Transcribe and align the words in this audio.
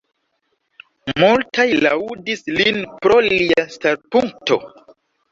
Multaj 1.23 1.65
laŭdis 1.87 2.41
lin 2.59 2.79
pro 3.03 3.19
lia 3.27 3.65
starpunkto. 3.75 4.59